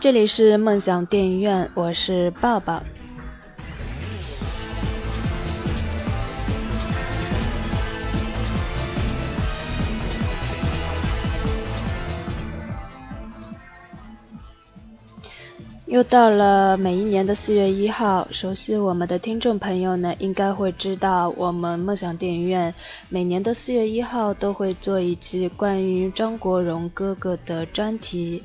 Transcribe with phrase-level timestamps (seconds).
[0.00, 2.82] 这里是梦想电影院，我是抱抱。
[15.84, 22.72] 又到了每一年的四月一号，熟悉我们的听众朋友呢，应该会知道我们梦想电影院
[23.10, 28.42] 每年的四月一号都会做一期关于张国荣哥哥的专题。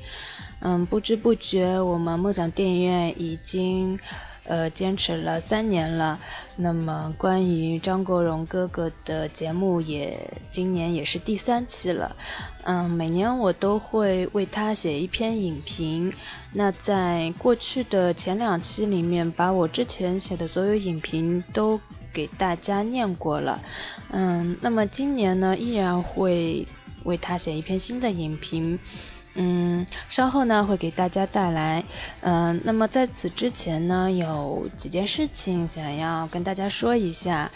[0.66, 4.00] 嗯，不知不觉我们梦想电影院已经。
[4.48, 6.20] 呃，坚持了三年了。
[6.54, 12.14] 那么，关于张国荣哥哥的节目也今年也是第三期了。
[12.62, 16.12] 嗯，每年我都会为他写一篇影评。
[16.52, 21.80] 那在过去的前两期里面，把我之前写的所有影评都
[22.12, 23.60] 给大家念过了。
[24.12, 26.68] 嗯，那么今年呢，依然会
[27.02, 28.78] 为他写一篇新的影评。
[29.36, 31.84] 嗯，稍后呢会给大家带来，
[32.20, 37.50] 嗯，那么在此之前呢，有几件事情想要跟大家说一下。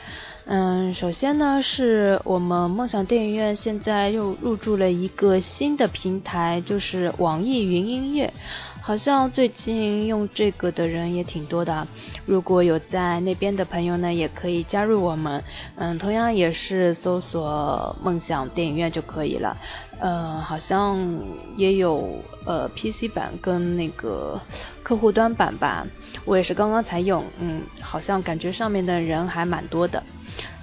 [0.44, 8.32] 嗯，首先呢是我们梦想电影院现在又入驻了一个新的平台，就是网易云音乐。
[8.82, 11.86] 好像最近用这个的人也挺多的，
[12.24, 15.44] 如果有在那边的朋友呢，也可以加入我们。
[15.76, 19.56] 嗯，同样也是搜索“梦想电影院”就可以了。
[20.00, 20.98] 呃，好像
[21.56, 24.40] 也有呃 PC 版跟那个
[24.82, 25.86] 客户端版吧，
[26.24, 30.02] 我也是刚刚才用，嗯，好像感觉上面的人还蛮多的。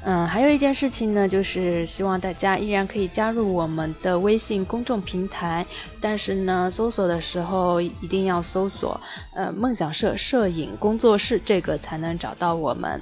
[0.04, 5.66] 嗯，还有一件事情呢，就是希望大家依然可以加入我们的微信公众平台，
[6.00, 9.02] 但是呢，搜索的时候一定要搜索
[9.34, 13.02] 呃梦想社摄影工作室，这个才能找到我们。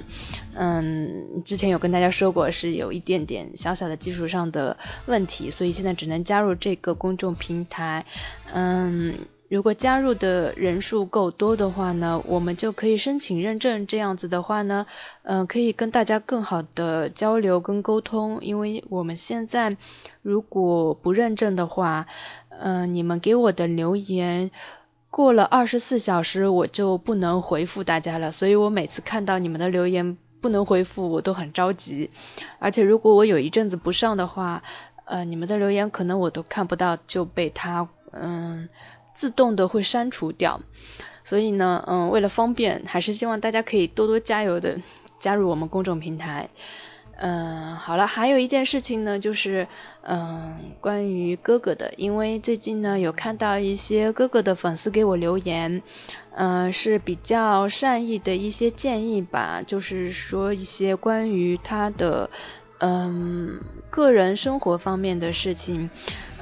[0.54, 8.04] 嗯，之前有跟大家说过，是有一点点小小的技术上的问题，所以现在只能加入这个公众平台。
[8.52, 9.14] 嗯。
[9.48, 13.86] 如果加入的人数够多的话呢，我们就可以申请认证。
[13.86, 14.86] 这样子的话呢，
[15.22, 18.40] 嗯，可以跟大家更好的交流跟沟通。
[18.42, 19.76] 因为我们现在
[20.22, 22.06] 如果不认证的话，
[22.48, 24.50] 嗯，你们给我的留言
[25.10, 28.32] 过了二十四小时我就不能回复大家了。
[28.32, 32.10] 所以我每次看到你们的留言不能回复，我都很着急。
[32.58, 34.64] 而且如果我有一阵子不上的话，
[35.04, 38.68] 呃，你们的留言可能我都看不到，就被他嗯。
[39.16, 40.60] 自动的会删除掉，
[41.24, 44.78] 所以呢，嗯，为了方便，还是希望大家可以多多加油的
[45.18, 46.50] 加入我们公众平台。
[47.18, 49.68] 嗯，好了，还有一件事情呢，就是
[50.02, 55.82] 嗯，关于哥哥的，因为最近呢有看到一些哥哥的粉丝给我留言，
[56.34, 62.28] 嗯，是比较善意的一些建议吧，就是说一些关于他的
[62.80, 65.88] 嗯个人生活方面的事情。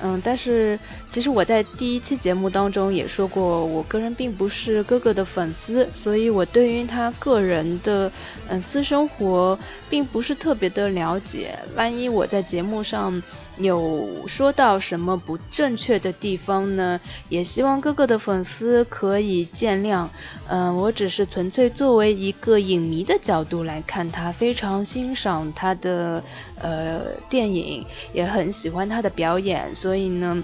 [0.06, 0.78] 嗯，但是
[1.10, 8.12] 其实我在第一期节目当中也说过，我个人并不是哥哥的粉丝，所以我对于他个人的
[8.48, 11.58] 嗯私生活并不是特别的了解。
[11.74, 13.22] 万一我在节目上
[13.56, 17.00] 有说到什么不正确的地方呢？
[17.30, 20.06] 也希望哥哥的粉丝可以见谅。
[20.48, 26.22] 嗯，我只是纯粹作为一个影迷的角度来看他，非常欣赏他的
[26.60, 27.00] 呃
[27.30, 29.72] 电影，也很喜欢他的表演。
[29.74, 30.42] 所以所以呢，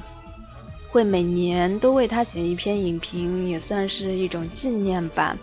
[0.90, 5.36] 会每年都为他写一篇影评，也算是一种纪念吧。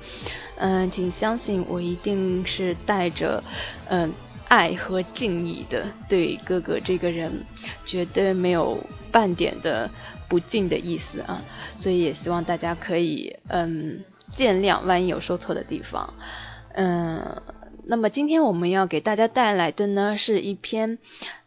[0.56, 3.44] 嗯，请相信我一定是带着
[3.90, 4.13] 嗯
[4.47, 7.44] 爱和敬意的对哥哥这个人，
[7.85, 8.81] 绝对没有
[9.12, 9.91] 半点的
[10.29, 11.41] 不敬的意思啊。
[11.78, 16.13] 所以也希望大家可以嗯见谅，万一有说错的地方。
[16.75, 17.41] 嗯，
[17.90, 20.98] 那么今天我们要给大家带来的呢，是一篇。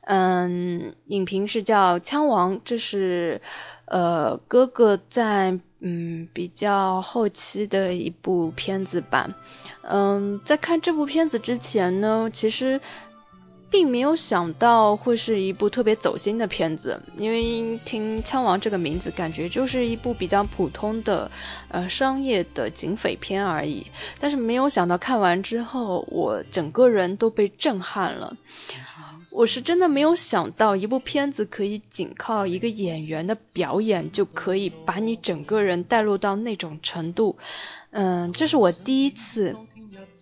[0.03, 3.42] 嗯，影评是叫《枪王》，这是
[3.84, 9.37] 呃哥哥在嗯比较后期的一部片子吧。
[9.83, 12.81] 嗯，在看这部片子之前呢，其实。
[13.71, 21.31] 并没有想到会是一部特别走心的片子，因为听《枪王》这个名字，感觉就是一部比较普通的
[21.69, 23.87] 呃商业的警匪片而已。
[24.19, 28.37] 但是没有想到看完之后，我整个人都被震撼了。
[29.33, 37.39] 我是真的没有想到，一部片子可以仅靠一个演员的表演就可以把你整个人带入到那种程度。
[37.91, 39.57] 嗯，这是我第一次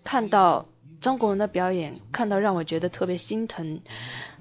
[0.04, 0.66] 看到。
[1.00, 3.80] 张国荣的表演看到让我觉得特别心疼。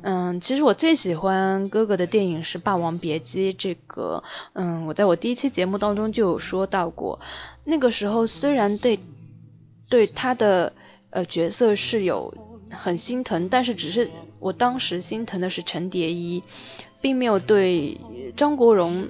[0.01, 4.24] 嗯，其实我最喜欢哥哥的电影是《霸王别姬》这个。
[4.54, 7.19] 嗯，我在我第一期节目当中就有说到过，
[7.63, 9.00] 那个时候虽然对
[9.89, 10.74] 对他的
[11.09, 12.33] 呃角色是有
[12.71, 16.44] 很心疼，但是只是我当时心疼的是陈蝶衣，
[17.01, 18.00] 并没有对
[18.36, 19.10] 张国荣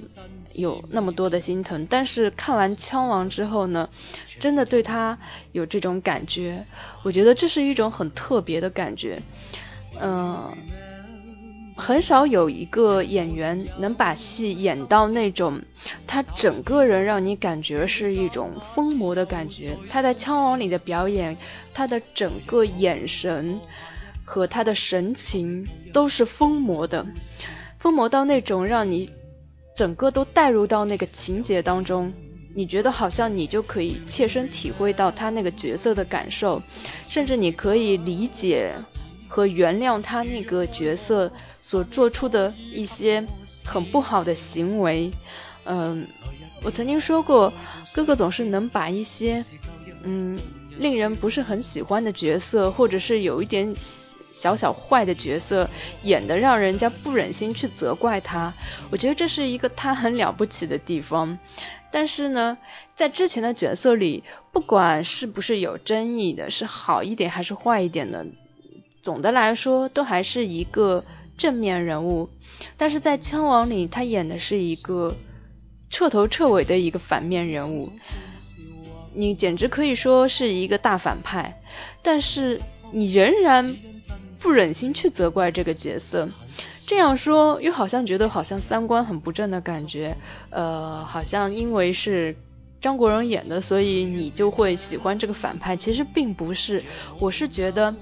[0.54, 3.88] 有那么多的心疼，但是看完《枪王》之后呢，
[4.38, 5.18] 真的对他
[5.52, 6.66] 有这种感觉，
[7.02, 9.22] 我觉得这是一种很特别的感觉，
[10.00, 10.52] 嗯。
[11.80, 15.62] 很少有一个演员能把戏演到那种，
[16.08, 19.78] 他整个人让你感觉是一种疯魔的感觉。
[19.88, 21.36] 他在《枪王》里的表演，
[21.72, 23.60] 他的整个眼神
[24.26, 27.06] 和他的神情都是疯魔的，
[27.78, 29.12] 疯魔到那种让你
[29.78, 32.12] 整个都带入到那个情节当中，
[32.52, 36.60] 你觉得好像你就可以切身体会到他那个角色的感受，
[37.08, 38.74] 甚至你可以理解。
[39.30, 41.30] 和原谅他那个角色
[41.60, 43.24] 所做出的一些
[43.64, 45.12] 很不好的行为，
[45.64, 46.08] 嗯，
[46.64, 47.52] 我曾经说过，
[47.94, 49.44] 哥哥总是能把一些
[50.02, 50.40] 嗯
[50.78, 53.76] 令人不是很喜欢的角色，或者是有一点
[54.38, 55.68] 小小坏的角色，
[56.02, 58.52] 演的让人家不忍心去责怪他。
[58.92, 61.38] 我觉得这是一个他很了不起的地方。
[61.90, 62.56] 但是呢，
[62.94, 68.26] 在之前的角色里，不管是不是有争议的，是好一点还是坏一点的。
[69.02, 71.04] 总的来说，都还是一个
[71.36, 72.28] 正面人物，
[72.76, 75.16] 但是在《枪王》里，他演的是一个
[75.90, 77.90] 彻头彻尾的一个反面人物，
[79.14, 81.62] 你简直可以说是一个大反派，
[82.02, 82.60] 但是
[82.92, 83.76] 你仍然
[84.40, 86.28] 不忍心去责怪这个角色。
[86.86, 90.16] 这样说，又好像觉得好像三观很不正的感觉，
[90.50, 92.36] 呃，好像因为是
[92.80, 95.76] 张国荣演的，所以你就会喜欢这个反派。
[95.76, 96.82] 其实并不是，
[97.20, 97.94] 我是觉得。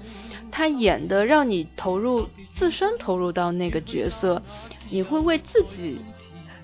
[0.49, 4.41] 他演的让你投入自身投入到那个角色，
[4.89, 5.99] 你会为自己，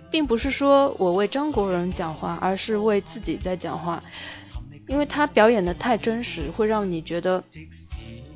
[0.09, 4.01] 并不是说我为张国荣讲话，而是为自己在讲话，
[4.87, 7.43] 因为他表演的太真实，会让你觉得，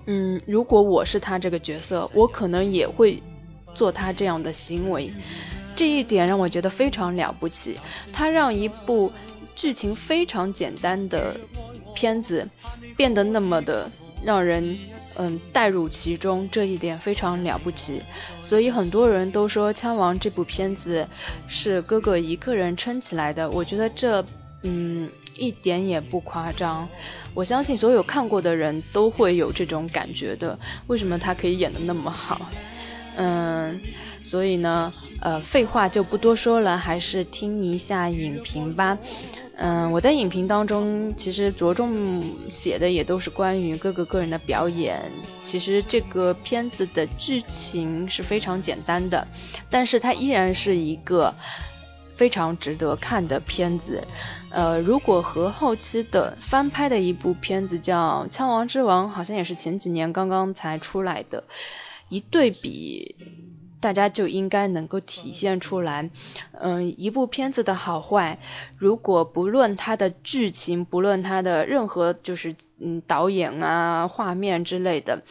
[0.07, 3.21] 嗯，如果我是他这个角色，我可能也会
[3.75, 5.12] 做他这样的行为，
[5.75, 7.77] 这一点让我觉得非常了不起。
[8.12, 9.12] 他让一部
[9.56, 11.38] 剧情非常简单的
[11.94, 12.48] 片子
[12.95, 13.92] 变得那么的
[14.24, 14.75] 让人。
[15.19, 18.04] 嗯，带入其中这一点非常了不起，
[18.44, 21.07] 所以很多人都说《枪王》这部片子
[21.48, 23.50] 是哥哥一个人撑起来的。
[23.50, 24.24] 我觉得这
[24.62, 26.89] 嗯一点也不夸张，
[27.34, 30.57] 我相信所有看过的人都会有这种感觉的。
[30.88, 32.50] 为什么他可以演得那么好？
[33.16, 33.80] 嗯，
[34.24, 38.98] 所以呢，呃，废话就不多说了，还是听一下影评吧。
[39.60, 45.12] 嗯，我在影评当中其实着重写的也都是关于各个个人的表演。
[45.44, 49.28] 其实这个片子的剧情是非常简单的，
[49.68, 51.33] 但是它依然是一个
[52.18, 54.04] 非常值得看的片子。
[54.50, 61.44] 呃，如果和后期的翻拍的一部片子叫《枪王之王》，好像也是前几年刚刚才出来的，
[62.10, 63.16] 一对比。
[63.80, 66.10] 大家就应该能够体现出来，
[66.52, 68.40] 嗯，一部片子的好坏，
[68.75, 75.22] 如果不论它的剧情，不论它的任何就是嗯导演啊、画面之类的，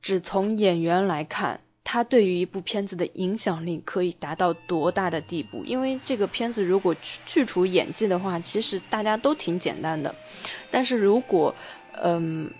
[0.00, 1.58] 只从演员来看，
[1.92, 5.64] 它对于一部片子的影响力可以达到多大的地步？
[5.64, 6.94] 因为这个片子如果
[7.26, 10.14] 去除演技的话，其实大家都挺简单的，
[10.70, 11.56] 但是如果
[11.92, 12.52] 嗯。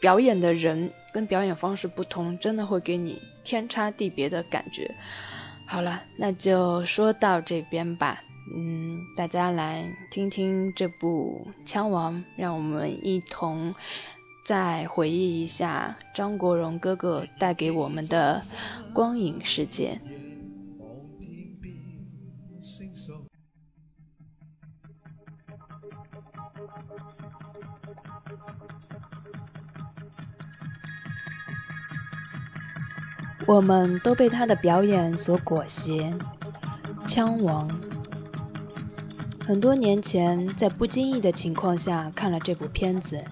[0.00, 4.94] 表演的人跟表演方式不同，真的会给你天差地别的感觉。
[5.66, 8.22] 好了，那就说到这边吧。
[8.56, 13.74] 嗯，大家来听听这部《枪王》，让我们一同
[14.44, 18.42] 再回忆一下张国荣哥哥带给我们的
[18.92, 20.00] 光影世界。
[33.46, 36.12] 我们都被他的表演所裹挟，
[37.08, 37.68] 《枪王》。
[39.44, 43.24] 很多年前，在不经意的情况下看了这部片子，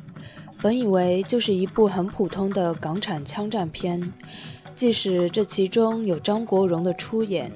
[0.61, 4.13] 本以为就是一部很普通的港产枪战片，
[4.75, 7.53] 即使这其中有张国荣的出演，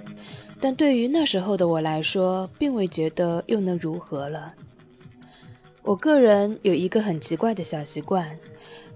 [0.61, 4.55] 但对于那时候的我来说，并未觉得又能如何了。
[5.83, 8.37] 我个人有一个很奇怪的小习惯。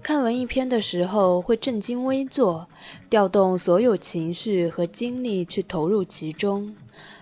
[0.01, 2.69] 看文艺片的时候会正襟危坐，
[3.09, 6.73] 调动所有情绪和精力去投入其中；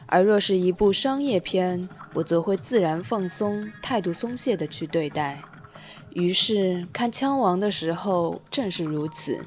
[0.05, 5.41] 而若是一部商业片，我则会自然放松，态度松懈的去对待。
[6.15, 9.45] 于是看《枪王》的时候正是如此。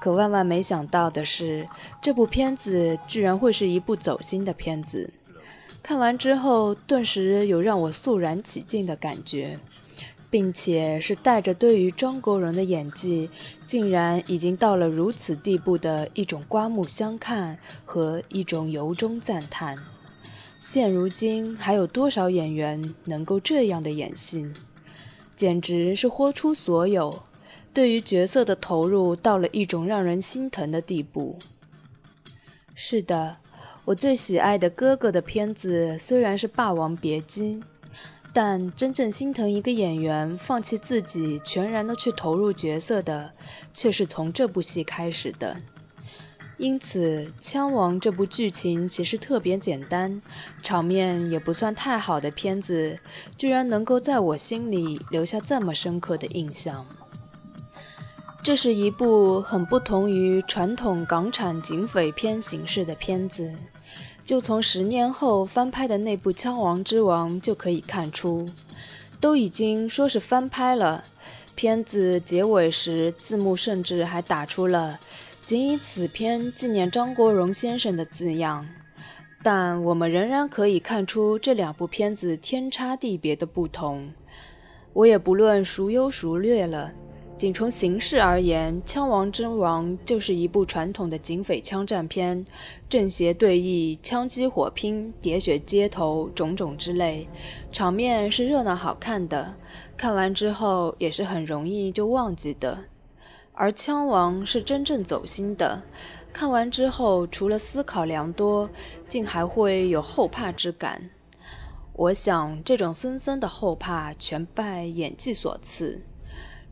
[0.00, 1.68] 可万万没想到的是，
[2.00, 5.12] 这部片子居然会是一部走心的片子。
[5.82, 9.58] 看完之后，顿时有让我肃然起敬的感觉。
[10.30, 13.30] 并且是带着对于张国荣的演技，
[13.66, 19.78] 竟然已经到了如此地步的一种刮目相看和一种由衷赞叹。
[20.60, 24.46] 现如今还有多少演员能够这样的演戏？
[25.38, 27.22] 简直是豁出所有，
[27.72, 31.38] 对于角色的投入到了一种让人心疼的地步。
[32.74, 33.36] 是的，
[33.84, 37.54] 我最喜爱的哥哥的片子虽然是《霸王别姬》，
[38.34, 43.30] 但真正心疼一个演员放弃自己，全然的去投入角色的，
[43.72, 45.56] 却是从这部戏开始的。
[46.58, 50.20] 因此，《枪王》这部剧情其实特别简单，
[50.60, 52.98] 场面也不算太好的片子，
[53.36, 56.84] 居然能够在我心里留下这么深刻的印象。
[58.42, 63.54] 这是一部很不同于传统港产警匪片形式的片子，
[64.26, 68.48] 就从十年后翻拍的那部《枪王之王》就可以看出，
[69.20, 71.04] 都已经说是翻拍了，
[71.54, 74.98] 片子结尾时字幕甚至还打出了。
[75.48, 78.68] 仅以此篇纪念张国荣先生的字样，
[79.42, 84.12] 但我们仍然可以看出这两部片子天差地别的不同。
[84.92, 86.92] 我也不论孰优孰劣了，
[87.38, 92.44] 仅从形式而言，《枪王之王》就是一部传统的警匪枪战片，
[92.90, 97.26] 正邪对弈、枪击火拼、喋血街头种种之类，
[97.72, 99.54] 场面是热闹好看的，
[99.96, 102.80] 看完之后也是很容易就忘记的。
[103.60, 105.82] 而《枪王》是真正走心的，
[106.32, 108.70] 看完之后除了思考良多，
[109.08, 111.10] 竟还会有后怕之感。
[111.92, 116.02] 我想这种森森的后怕全拜演技所赐，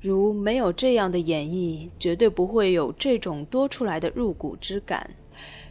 [0.01, 5.11] 如没有这样的演绎，绝对不会有这种多出来的入骨之感。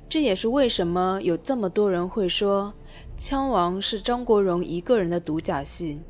[0.10, 2.74] 这也是为什么有这么多人会说
[3.24, 6.02] 《枪王》是张国荣一个人的独角戏，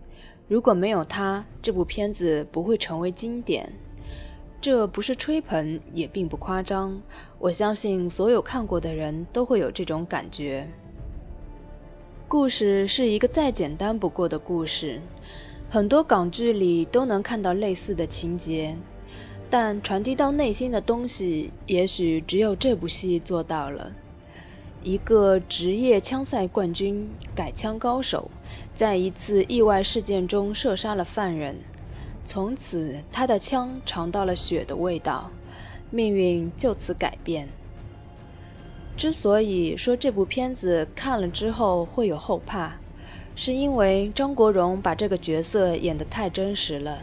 [0.47, 3.73] 如果没有他，这部片子不会成为经典。
[4.65, 6.99] 这不是吹捧，也并不夸张。
[7.37, 10.67] 我相信所有看过的人都会有这种感觉。
[12.27, 15.01] 故事是一个再简单不过的故事，
[15.69, 18.75] 很多港剧里都能看到类似的情节，
[19.51, 23.91] 但传递到内心的东西，也许只有这部戏做到了。
[24.81, 28.31] 一个职业枪赛冠军、改枪高手，
[28.73, 31.57] 在一次意外事件中射杀了犯人。
[32.25, 35.29] 从此，他的枪尝到了血的味道，
[35.91, 37.47] 命运就此改变。
[38.97, 42.77] 之所以说这部片子看了之后会有后怕，
[43.35, 46.99] 是因为张国荣把这个角色演得太真实了，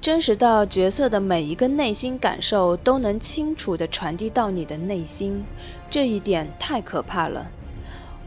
[0.00, 5.44] 真实到角色的每一个内心感受都能清楚地传递到你的内心，
[5.90, 7.50] 这一点太可怕了。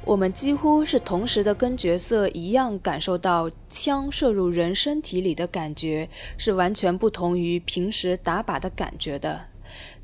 [0.05, 9.47] 我们几乎是同时的跟角色一样感受到枪射入人身体里的感觉，是完全不同于平时打靶的感觉的。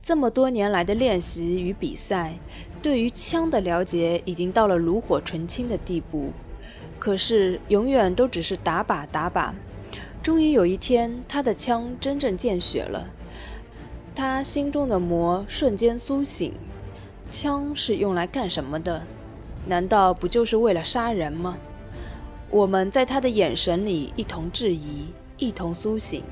[0.01, 2.39] 这么多年来的练习与比赛，
[2.81, 6.31] 对于枪的了解已经到了炉火纯青的地步。
[6.97, 9.51] 可是永远都只是打靶打靶。
[10.23, 13.11] 终于有一天，他的枪真正见血了，
[14.15, 16.53] 他心中的魔瞬间苏醒。
[17.27, 19.03] 枪是用来干什么的？
[19.67, 21.57] 难道不就是为了杀人吗？
[22.49, 25.05] 我们在他的眼神里一同质疑，
[25.37, 26.23] 一同苏醒。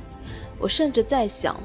[0.59, 1.55] 我甚至在想，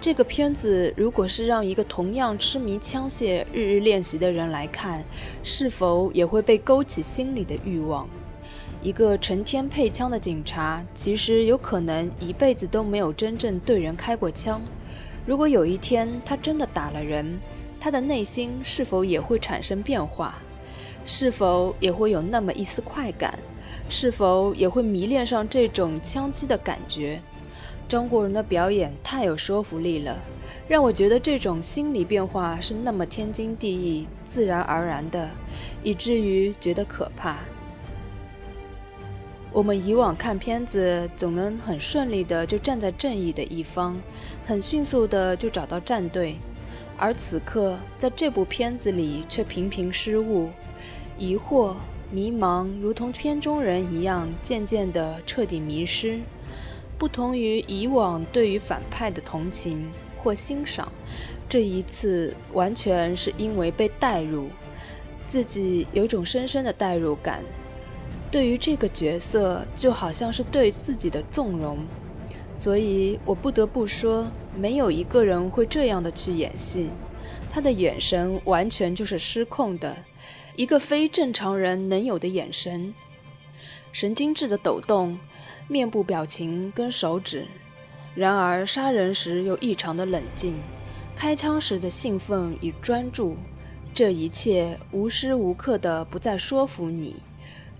[0.00, 5.02] 这个片子如果是让一个同样痴迷枪械、日日练习的人来看，
[5.42, 8.08] 是否也会被勾起心里的欲望？
[8.80, 14.62] 一个成天配枪的警察，其实有可能一辈子都没有真正对人开过枪。
[15.26, 17.40] 如果有一天他真的打了人，
[17.80, 20.38] 他的内心是否也会产生变化？
[21.06, 23.38] 是否也会有那么一丝快感？
[23.90, 27.20] 是否也会迷恋上这种枪击的感觉？
[27.86, 30.18] 张国荣的表演太有说服力了，
[30.66, 35.28] 让我觉得这种心理变化是那么天经地义、自然而然的，
[35.82, 37.36] 以至于觉得可怕。
[39.52, 44.00] 我们以往看片子总能很顺利的就站在正义的一方，
[44.46, 46.38] 很迅速的就找到站队，
[46.96, 50.48] 而此刻在这部片子里却频频失误。
[51.16, 51.76] 疑惑、
[52.10, 56.20] 迷茫，如同片中人一样，渐渐地彻底迷失。
[56.98, 60.90] 不同于以往对于反派的同情或欣赏，
[61.48, 64.48] 这一次完全是因为被带入，
[65.28, 67.42] 自己有种深深的代入感。
[68.30, 71.86] 对于这个角色，就好像是对自己的纵容。
[72.56, 76.90] 所以我不得不说，没有一个人会这样的去演戏。
[77.50, 79.96] 他的眼神完全就是失控的。
[80.56, 82.94] 一个非正常人能有的眼神，
[83.90, 85.18] 神经质的抖动，
[85.66, 87.46] 面部表情跟手指。
[88.14, 90.54] 然而杀人时又异常的冷静，
[91.16, 93.36] 开枪时的兴奋与专注，
[93.92, 97.16] 这一切无时无刻的不在说服你，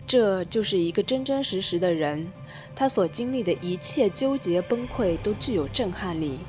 [0.09, 2.33] 这就是一个真真实实的人，
[2.75, 6.41] 他所经历的一切纠结崩溃都具有震撼力，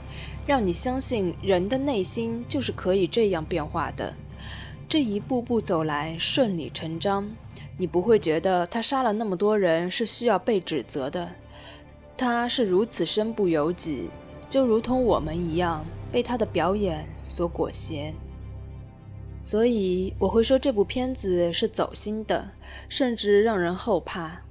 [0.48, 4.16] 让你相信人的内心就是可以这样变化的。
[4.88, 7.32] 这一步步走来顺理成章，
[7.78, 11.30] 你不会觉得他杀了那么多人是需要被指责的。
[12.16, 14.10] 他是如此身不由己，
[14.50, 18.14] 就如同我们一样，被他的表演所裹挟。
[19.42, 22.52] 所以我会说这部片子是走心的，
[22.88, 24.42] 甚至让人后怕，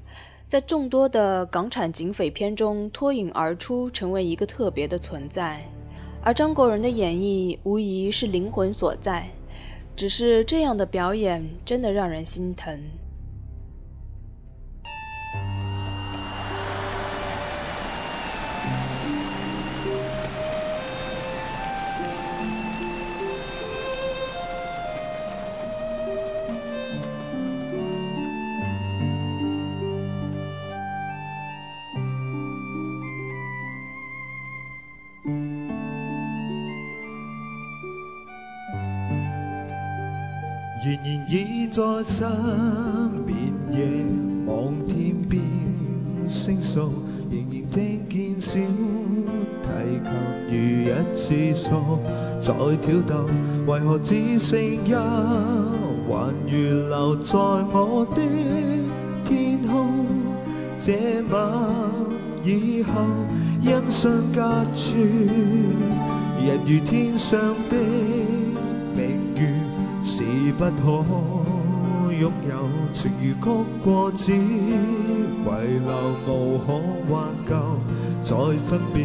[0.48, 5.62] 在众多的港产警匪片中脱颖而出，成为一个特别的存在。
[6.22, 9.28] 而张国荣的演绎无疑是灵魂所在，
[9.96, 13.03] 只是这样的表演真的让人心疼。
[41.70, 42.26] 在身
[43.26, 43.36] 边
[43.72, 44.06] 夜
[44.46, 45.42] 望天边
[46.26, 46.92] 星宿，
[47.30, 48.60] 仍然听见小
[49.62, 49.68] 提
[50.04, 50.06] 琴
[50.50, 50.54] 如
[50.88, 51.98] 一次锁
[52.40, 53.26] 在挑逗，
[53.66, 58.22] 为何只剩一还余留在我的
[59.24, 60.06] 天空？
[60.78, 61.34] 这晚
[62.44, 62.92] 以后，
[63.62, 64.92] 因相隔绝，
[66.44, 67.76] 人如天上的
[70.58, 71.04] 不可。
[72.14, 72.52] 拥有
[72.92, 73.44] 情如曲
[73.83, 74.37] 过，只遗
[75.85, 75.90] 留
[76.26, 76.66] 无可
[77.09, 77.12] 挽
[77.48, 77.52] 救。
[78.22, 78.35] 再
[78.66, 78.96] 分别，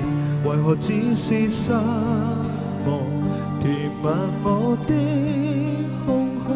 [0.45, 1.81] 为何只是失望？
[3.59, 4.93] 填满我的
[6.05, 6.07] 空
[6.45, 6.47] 虚。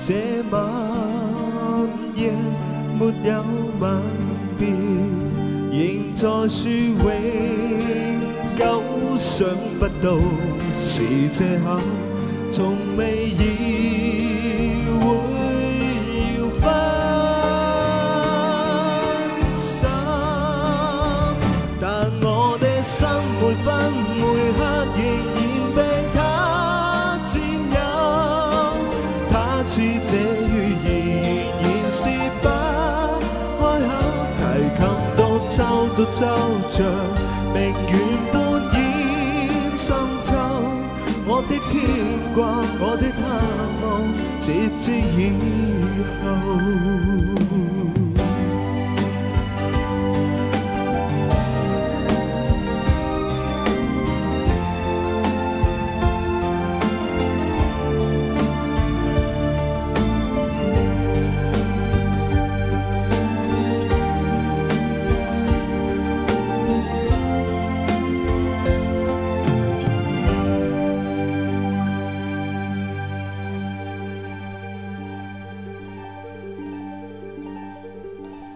[0.00, 0.58] 这晚
[2.16, 2.32] 夜
[2.98, 3.30] 没有
[3.78, 4.02] 吻
[4.58, 4.66] 别，
[5.70, 5.80] 仍
[6.16, 7.04] 在说永
[8.56, 8.60] 久，
[9.16, 9.46] 想
[9.78, 10.18] 不到
[10.80, 10.92] 是
[11.30, 11.78] 借口，
[12.54, 15.02] 从未意会
[16.36, 16.62] 要分
[19.56, 19.88] 手，
[21.80, 23.08] 但我的心
[23.40, 23.72] 每分
[24.18, 24.60] 每刻
[24.98, 25.00] 仍
[25.32, 25.34] 然
[25.74, 25.80] 被
[26.12, 26.16] 他
[27.24, 27.32] 占
[27.72, 27.74] 有。
[29.30, 29.32] 他
[29.64, 30.12] 似这
[30.44, 30.52] 雨
[30.84, 30.86] 儿，
[31.58, 32.04] 仍然是
[32.42, 32.44] 不
[34.36, 34.42] 开
[34.76, 34.80] 口，
[35.16, 35.58] 提琴独奏，
[35.96, 36.20] 独奏
[36.68, 36.76] 着
[37.54, 37.56] 明
[37.88, 37.92] 月
[38.30, 38.36] 半
[38.74, 38.76] 掩
[39.74, 39.80] 深
[40.22, 40.28] 秋。
[41.24, 42.01] 我的天。
[42.34, 43.22] 挂，我的盼
[43.82, 43.86] 望，
[44.40, 45.20] 直至以
[46.22, 48.01] 后。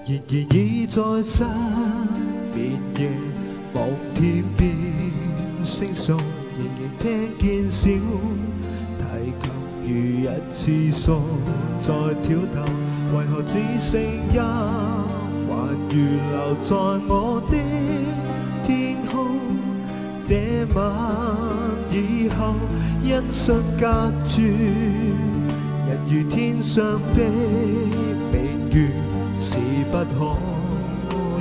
[0.07, 0.13] 后。
[0.87, 1.45] 在失
[2.55, 3.11] 眠夜
[3.75, 4.73] 望天边
[5.63, 6.17] 星宿，
[6.57, 7.91] 仍然听见小
[8.99, 9.05] 提
[9.43, 9.45] 琴
[9.85, 9.89] 如
[10.23, 11.21] 一次数
[11.79, 11.93] 在
[12.23, 12.65] 挑逗，
[13.13, 15.53] 为何只剩一还
[15.91, 15.93] 余
[16.31, 16.75] 留在
[17.09, 17.53] 我的
[18.65, 19.37] 天空？
[20.23, 20.81] 这晚
[21.91, 22.55] 以后，
[23.03, 24.45] 一瞬隔绝，
[25.87, 26.83] 人如天上
[27.15, 27.19] 的
[28.33, 28.89] 明月
[29.91, 30.37] 不可。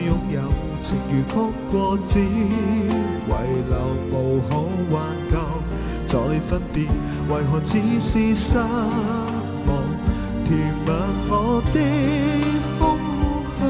[0.05, 0.39] 拥有
[0.81, 1.34] 情如曲
[1.71, 2.21] 过，只遗
[3.69, 3.73] 留
[4.12, 4.49] 无可
[4.91, 4.95] 挽
[5.31, 5.34] 救。
[6.05, 6.13] 再
[6.47, 6.84] 分别，
[7.27, 8.63] 为何只是失望？
[10.45, 10.49] 填
[10.86, 10.95] 满
[11.27, 11.34] 我
[11.73, 11.77] 的
[12.77, 12.79] 空
[13.58, 13.62] 虚。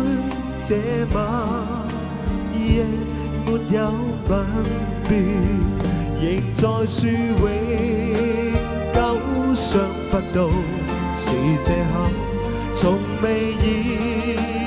[0.67, 0.69] 这
[1.13, 1.17] 晚
[2.53, 2.83] 夜
[3.45, 3.77] 没有
[4.27, 4.31] 吻
[5.07, 5.11] 别，
[6.19, 6.99] 仍在说
[7.39, 7.45] 永
[8.93, 8.97] 久，
[9.55, 9.79] 想
[10.11, 10.49] 不到
[11.13, 11.23] 是
[11.63, 11.95] 借口，
[12.73, 14.64] 从未意。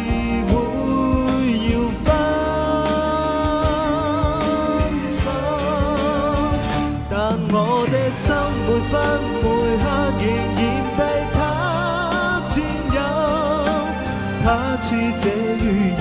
[14.89, 15.93] 似这预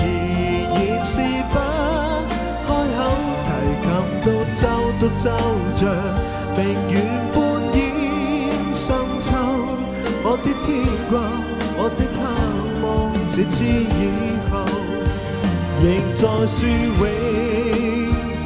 [0.72, 1.20] 仍是
[1.52, 1.54] 不
[2.66, 2.98] 开口。
[3.44, 3.46] 提
[3.82, 3.86] 琴
[4.24, 4.64] 独奏，
[4.98, 5.28] 独奏
[5.76, 5.80] 着
[6.56, 6.94] 明月
[7.34, 7.36] 般
[7.76, 7.78] 演
[8.72, 8.80] 深
[9.20, 9.28] 秋。
[10.24, 10.66] 我的牵
[11.10, 11.14] 挂，
[11.76, 12.18] 我的盼
[12.80, 12.88] 望，
[13.28, 14.02] 直至以
[14.50, 14.52] 后，
[15.82, 16.58] 仍在说
[16.96, 17.02] 永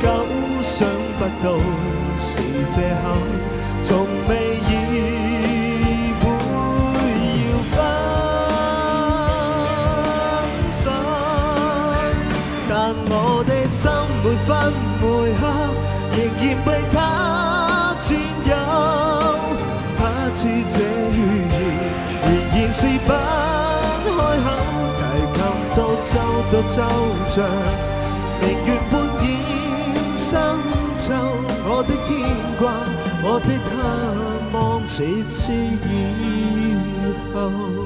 [0.03, 0.05] 久，
[0.61, 0.75] 想
[1.19, 1.47] 不到
[2.19, 2.31] 是
[2.73, 3.07] 借口，
[20.43, 21.19] 似这语
[21.51, 21.55] 言
[22.27, 23.11] 仍然是不
[24.09, 25.01] 开
[25.39, 25.39] 口。
[25.73, 26.11] 提琴独奏
[26.51, 26.77] 独奏
[27.31, 27.37] 着
[28.41, 29.31] 明月半掩
[30.17, 30.27] 深
[30.99, 31.15] 秋
[31.65, 32.11] 我的牵
[32.59, 32.61] 挂
[33.23, 33.73] 我的盼
[34.53, 35.53] 望直至
[35.89, 35.95] 以
[37.33, 37.82] 后。